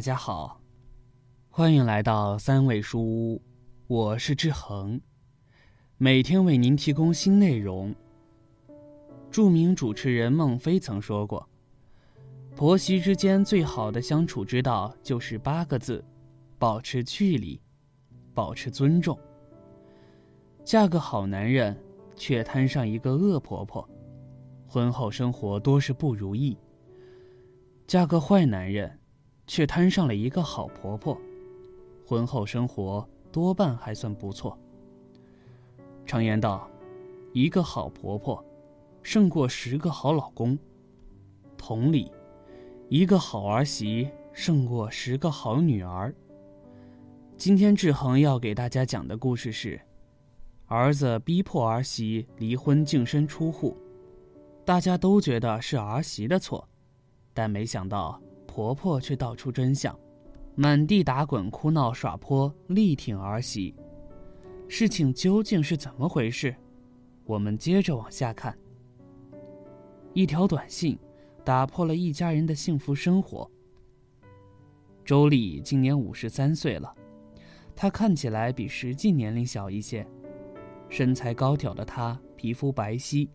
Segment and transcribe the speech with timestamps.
[0.00, 0.58] 大家好，
[1.50, 3.42] 欢迎来到三味书屋，
[3.86, 4.98] 我是志恒，
[5.98, 7.94] 每天为您提供新内容。
[9.30, 11.46] 著名主持人孟非曾说过，
[12.56, 16.02] 婆媳之间最好的相处之道就是八个字：
[16.58, 17.60] 保持距离，
[18.32, 19.18] 保持尊重。
[20.64, 21.78] 嫁个好男人，
[22.16, 23.86] 却摊上一个恶婆婆，
[24.66, 26.56] 婚后生活多是不如意；
[27.86, 28.98] 嫁个坏男人。
[29.50, 31.20] 却摊上了一个好婆婆，
[32.06, 34.56] 婚后生活多半还算不错。
[36.06, 36.70] 常言道，
[37.32, 38.44] 一个好婆婆，
[39.02, 40.56] 胜过十个好老公。
[41.56, 42.12] 同理，
[42.88, 46.14] 一个好儿媳胜过十个好女儿。
[47.36, 49.80] 今天志恒要给大家讲的故事是：
[50.66, 53.76] 儿子逼迫儿媳离婚净身出户，
[54.64, 56.68] 大家都觉得是儿媳的错，
[57.34, 58.22] 但没想到。
[58.50, 59.96] 婆婆却道出真相，
[60.56, 63.72] 满地打滚、哭闹、耍泼，力挺儿媳。
[64.66, 66.52] 事情究竟是怎么回事？
[67.24, 68.58] 我们接着往下看。
[70.14, 70.98] 一条短信
[71.44, 73.48] 打破了一家人的幸福生活。
[75.04, 76.92] 周丽今年五十三岁了，
[77.76, 80.04] 她看起来比实际年龄小一些，
[80.88, 83.28] 身材高挑的她皮肤白皙，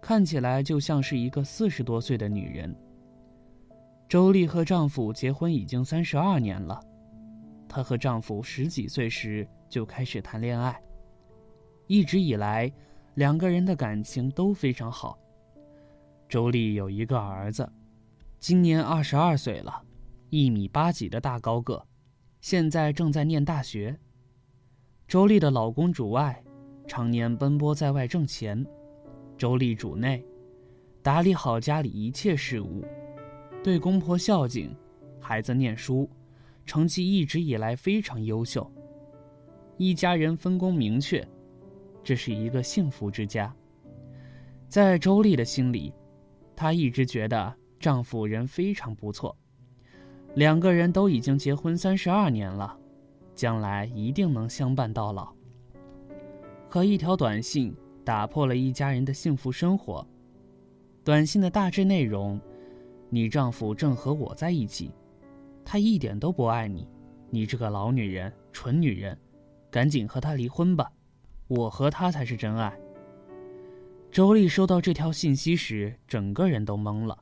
[0.00, 2.72] 看起来就像是一个四十多岁的女人。
[4.08, 6.80] 周丽和丈夫结婚已经三十二年了，
[7.68, 10.80] 她和丈夫十几岁时就开始谈恋爱，
[11.88, 12.72] 一直以来，
[13.14, 15.18] 两个人的感情都非常好。
[16.28, 17.68] 周丽有一个儿子，
[18.38, 19.82] 今年二十二岁了，
[20.30, 21.84] 一米八几的大高个，
[22.40, 23.98] 现在正在念大学。
[25.08, 26.40] 周丽的老公主外，
[26.86, 28.64] 常年奔波在外挣钱，
[29.36, 30.24] 周丽主内，
[31.02, 32.84] 打理好家里一切事务。
[33.62, 34.74] 对公婆孝敬，
[35.20, 36.08] 孩子念书，
[36.64, 38.70] 成绩一直以来非常优秀。
[39.76, 41.26] 一家人分工明确，
[42.04, 43.52] 这是一个幸福之家。
[44.68, 45.92] 在周丽的心里，
[46.54, 49.36] 她一直觉得丈夫人非常不错，
[50.34, 52.78] 两个人都已经结婚三十二年了，
[53.34, 55.34] 将来一定能相伴到老。
[56.68, 57.74] 可一条短信
[58.04, 60.06] 打破了一家人的幸福生活。
[61.02, 62.40] 短信的大致内容。
[63.16, 64.92] 你丈夫正和我在一起，
[65.64, 66.86] 他一点都不爱你，
[67.30, 69.18] 你这个老女人，蠢女人，
[69.70, 70.92] 赶紧和他离婚吧，
[71.48, 72.78] 我和他才是真爱。
[74.10, 77.18] 周丽收到这条信息时，整个人都懵了。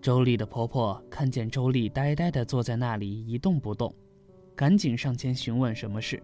[0.00, 3.94] 周丽的婆婆看见周丽呆呆地坐在那里一动不动，
[4.56, 6.22] 赶紧上前询问什么事。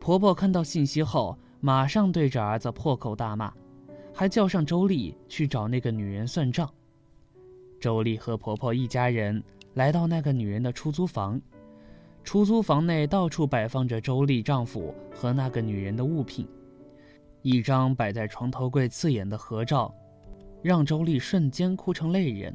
[0.00, 3.52] 婆婆看到信息后，马上对着儿子破口大骂，
[4.14, 6.72] 还叫上周丽去找那个女人算账。
[7.86, 9.40] 周丽和婆婆一家人
[9.74, 11.40] 来到那个女人的出租房，
[12.24, 16.48] 出租房内到处摆放着周丽丈夫和那个女人的物品，
[17.42, 19.94] 一张摆在床头柜刺眼的合照，
[20.62, 22.52] 让周丽瞬间哭成泪人。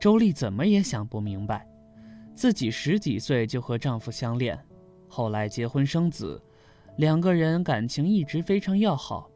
[0.00, 1.64] 周丽怎么也想不明白，
[2.34, 4.58] 自己十几岁就和丈夫相恋，
[5.06, 6.42] 后来结婚生子，
[6.96, 9.30] 两个人感情一直非常要好，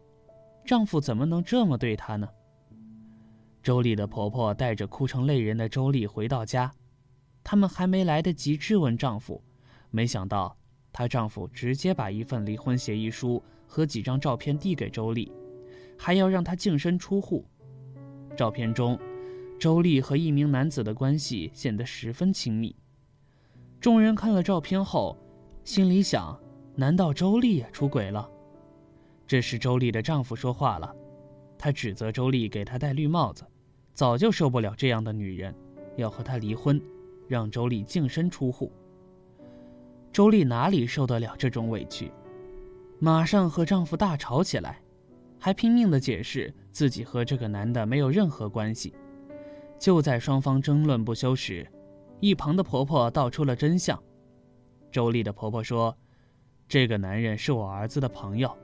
[0.64, 2.28] 丈夫怎么能这么对她呢？
[3.64, 6.70] 周丽的婆婆带着哭成泪人的周丽回到家，
[7.42, 9.42] 他们还没来得及质问丈夫，
[9.90, 10.54] 没想到
[10.92, 15.32] 她丈夫直接把一份离婚协议书和几张照片递给周丽，
[15.96, 17.42] 还要让她净身出户。
[18.36, 18.98] 照片中，
[19.58, 22.76] 周丽和一名男子的关系显得十分亲密。
[23.80, 25.16] 众人看了照片后，
[25.64, 26.38] 心里想：
[26.76, 28.28] 难道周丽也出轨了？
[29.26, 30.94] 这时，周丽的丈夫说话了，
[31.56, 33.42] 他指责周丽给他戴绿帽子。
[33.94, 35.54] 早就受不了这样的女人，
[35.96, 36.82] 要和她离婚，
[37.28, 38.72] 让周丽净身出户。
[40.12, 42.10] 周丽哪里受得了这种委屈，
[42.98, 44.80] 马上和丈夫大吵起来，
[45.38, 48.92] 还拼命的解释自己和这个男的没有任何关系。
[49.78, 51.66] 就在双方争论不休时，
[52.18, 54.00] 一旁的婆婆道出了真相。
[54.90, 55.96] 周丽的婆婆说
[56.68, 58.56] ：“这个男人是我儿子的朋友，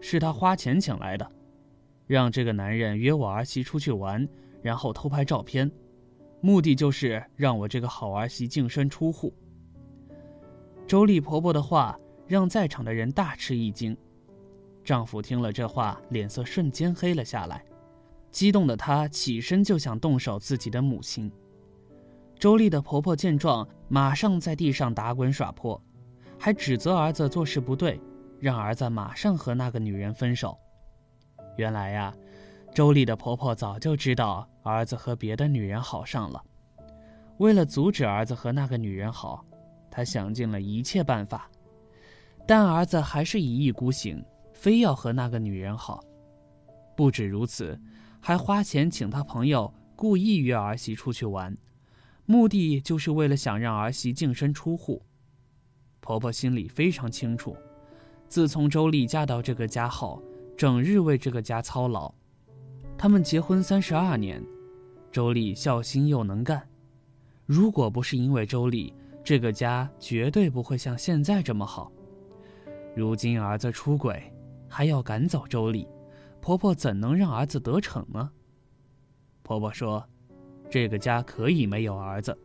[0.00, 1.28] 是他花钱请来的，
[2.06, 4.28] 让这个男人约我儿媳出去玩。”
[4.62, 5.70] 然后偷拍照片，
[6.40, 9.34] 目的就是让我这个好儿媳净身出户。
[10.86, 13.96] 周丽婆婆的话让在场的人大吃一惊，
[14.84, 17.64] 丈夫听了这话，脸色瞬间黑了下来，
[18.30, 21.30] 激动的他起身就想动手自己的母亲。
[22.38, 25.80] 周丽的婆婆见状，马上在地上打滚耍泼，
[26.38, 28.00] 还指责儿子做事不对，
[28.40, 30.58] 让儿子马上和那个女人分手。
[31.56, 32.12] 原来呀。
[32.74, 36.42] 周丽的婆婆早就知道儿子和别的女人好上了，
[37.36, 39.44] 为了阻止儿子和那个女人好，
[39.90, 41.50] 她想尽了一切办法，
[42.46, 44.24] 但儿子还是一意孤行，
[44.54, 46.02] 非要和那个女人好。
[46.96, 47.78] 不止如此，
[48.20, 51.54] 还花钱请他朋友故意约儿媳出去玩，
[52.24, 55.02] 目的就是为了想让儿媳净身出户。
[56.00, 57.54] 婆婆心里非常清楚，
[58.28, 60.22] 自从周丽嫁到这个家后，
[60.56, 62.14] 整日为这个家操劳。
[63.02, 64.40] 他们结婚三十二年，
[65.10, 66.62] 周丽孝心又能干。
[67.46, 68.94] 如果不是因为周丽，
[69.24, 71.90] 这个家绝对不会像现在这么好。
[72.94, 74.22] 如今儿子出轨，
[74.68, 75.88] 还要赶走周丽。
[76.40, 78.30] 婆婆怎能让儿子得逞呢？
[79.42, 80.08] 婆婆说
[80.70, 82.38] ：“这个家可以没有儿子，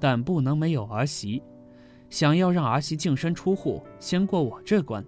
[0.00, 1.42] 但不能没有儿媳。
[2.08, 5.04] 想要让儿媳净身出户，先过我这关。”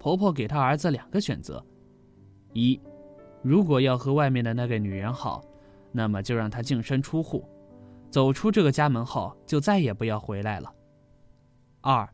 [0.00, 1.62] 婆婆给她儿子两个选择：
[2.54, 2.80] 一，
[3.46, 5.40] 如果要和外面的那个女人好，
[5.92, 7.48] 那么就让她净身出户，
[8.10, 10.68] 走出这个家门后就再也不要回来了；
[11.80, 12.12] 二，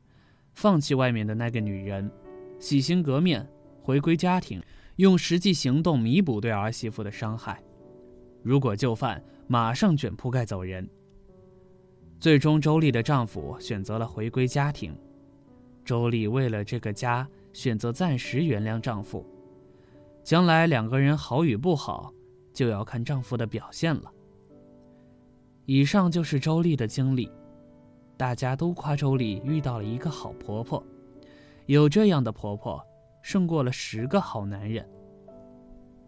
[0.53, 2.11] 放弃外面的那个女人，
[2.59, 3.49] 洗心革面，
[3.81, 4.63] 回归家庭。
[4.97, 7.63] 用实际行动弥补对儿媳妇的伤害，
[8.43, 10.87] 如果就范，马上卷铺盖走人。
[12.21, 14.95] 最终，周丽的丈夫选择了回归家庭。
[15.83, 19.27] 周丽为了这个家，选择暂时原谅丈夫。
[20.23, 22.13] 将来两个人好与不好，
[22.53, 24.11] 就要看丈夫的表现了。
[25.67, 27.31] 以上就是周丽的经历，
[28.17, 30.85] 大家都夸周丽遇到了一个好婆婆，
[31.67, 32.85] 有这样的婆婆。
[33.25, 34.85] 胜过了十个好男人。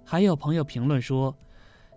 [0.05, 1.33] 还有朋友评论说，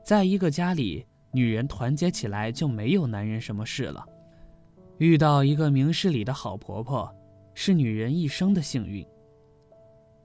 [0.03, 4.05] 在一个家里，女人团结起来就没有男人什么事了。
[4.99, 7.11] 遇到一个明事理的好婆婆，
[7.55, 9.03] 是女人一生的幸运。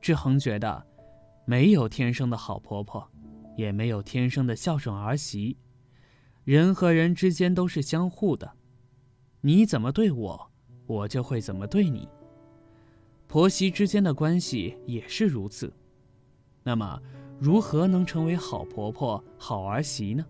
[0.03, 0.87] 志恒觉得，
[1.45, 3.07] 没有天生的好婆婆，
[3.57, 5.57] 也没有天生的孝顺儿媳。
[6.45, 8.51] 人和人之间都是相互的，
[9.41, 10.51] 你怎么对我，
[10.87, 12.09] 我就会怎么对你。
[13.27, 15.73] 婆媳之间的关系也是如此，
[16.63, 17.01] 那么
[17.41, 20.25] 如何能成为好婆婆、好儿媳呢？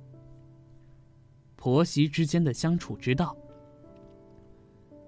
[1.56, 3.36] 婆媳之间的相处之道，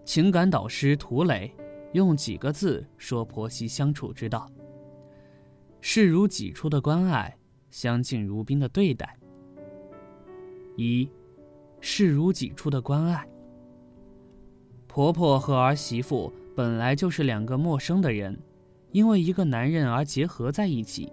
[0.04, 1.54] 情感导师涂磊
[1.92, 4.50] 用几个字说婆媳相处之道：
[5.86, 7.36] 视如己出的关爱，
[7.70, 9.18] 相敬如宾的对待。
[10.78, 11.06] 一，
[11.78, 13.28] 视如己出的关爱。
[14.86, 16.32] 婆婆和儿媳妇。
[16.56, 18.40] 本来就是两个陌生的人，
[18.92, 21.12] 因为一个男人而结合在一起，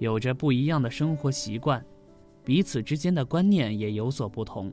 [0.00, 1.84] 有着不一样的生活习惯，
[2.42, 4.72] 彼此之间的观念也有所不同。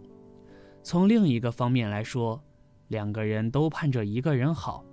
[0.81, 2.41] 从另一个方面来说，
[2.87, 4.83] 两个人都盼着一个人好，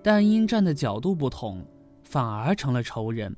[0.00, 1.66] 但因站的角度不同，
[2.12, 3.34] 反而成了仇人。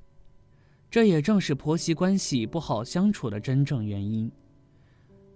[0.90, 4.28] 这也正是婆媳关系不好相处的真正原因。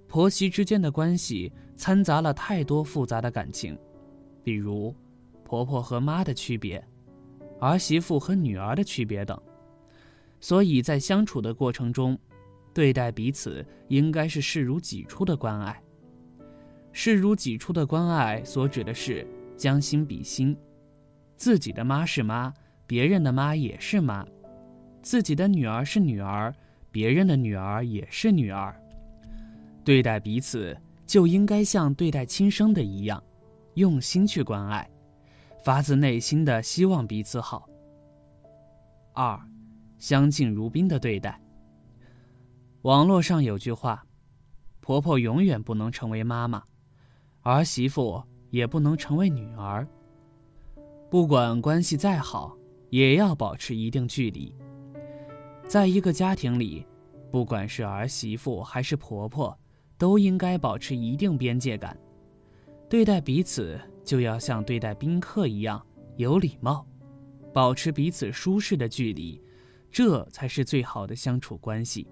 [0.08, 3.78] 婆媳之间的关系掺杂了太多复杂的感情，
[4.42, 4.92] 比如。
[5.44, 6.84] 婆婆和妈的区别，
[7.60, 9.40] 儿媳妇和女儿的区别等，
[10.40, 12.18] 所以在相处的过程中，
[12.74, 15.80] 对待彼此应该是视如己出的关爱。
[16.92, 19.26] 视如己出的关爱所指的是
[19.56, 20.54] 将心比心，
[21.36, 22.52] 自己的妈是妈，
[22.88, 24.24] 别人的妈也是妈；
[25.02, 26.52] 自己的女儿是女儿，
[26.90, 28.74] 别人的女儿也是女儿。
[29.84, 30.76] 对待彼此
[31.06, 33.22] 就应该像对待亲生的一样，
[33.74, 34.88] 用心去关爱。
[35.62, 37.68] 发自内心的希望彼此好。
[39.12, 39.38] 二，
[39.98, 41.38] 相敬如宾的对待。
[42.82, 44.02] 网络上有句话
[44.80, 46.62] ：“婆婆永远不能成为妈妈，
[47.42, 49.86] 儿媳妇也不能成为女儿。
[51.10, 52.56] 不管关系再好，
[52.90, 54.54] 也要保持一定距离。
[55.66, 56.86] 在一个家庭里，
[57.30, 59.58] 不管是儿媳妇还是婆婆，
[59.96, 61.98] 都应该保持一定边界感，
[62.88, 63.78] 对待彼此。”
[64.08, 66.86] 就要像对待宾客一样有礼貌，
[67.52, 69.38] 保持彼此舒适的距离，
[69.90, 72.08] 这才是最好的相处关系。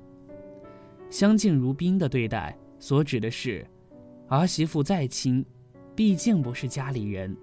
[1.08, 3.66] 相敬如宾的对待，所指的是，
[4.28, 5.42] 儿媳妇再亲，
[5.94, 7.34] 毕竟不是家里人，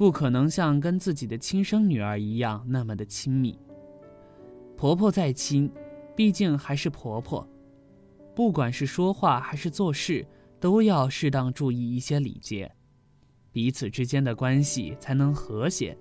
[0.00, 3.58] 不可能像跟自己的亲生女儿一样那么的亲密。
[4.74, 5.70] 婆婆再亲，
[6.16, 7.46] 毕竟还是婆婆，
[8.34, 10.26] 不管是说话还是做事，
[10.58, 12.74] 都要适当注意一些礼节。
[13.52, 15.94] 彼此之间的关系才能和谐。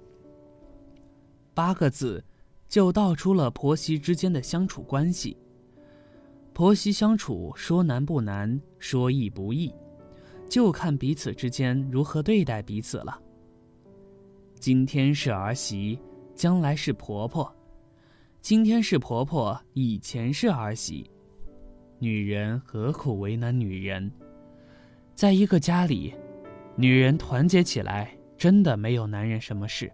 [1.54, 2.24] 八个字，
[2.70, 5.36] 就道出了婆媳之间的相处关系。
[6.54, 9.76] 婆媳相处说难不难，说易不易，
[10.50, 13.24] 就看彼此之间如何对待彼此了。
[14.60, 15.98] 今天是儿媳，
[16.36, 17.50] 将来是婆婆；
[18.42, 21.10] 今天是婆婆，以前是儿媳。
[21.98, 24.12] 女人何苦为难女人？
[25.16, 26.14] 在一个家里，
[26.76, 29.90] 女人团结起来，真的没有男人什么事。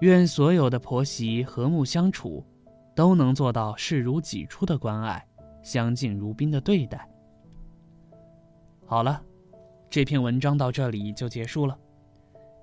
[0.00, 2.44] 愿所有的婆媳和睦相处，
[2.96, 5.24] 都能做到视如己出的关爱，
[5.62, 7.08] 相敬如宾的对待。
[8.84, 9.22] 好了，
[9.88, 11.78] 这篇文章到这里就结束了。